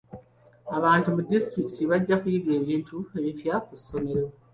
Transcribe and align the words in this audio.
Abantu 0.77 1.07
mu 1.15 1.21
disitulikiti 1.31 1.83
bajja 1.91 2.15
kuyiga 2.21 2.51
ebintu 2.59 2.97
ebipya 3.17 3.55
ku 3.65 3.73
ssomero. 3.79 4.27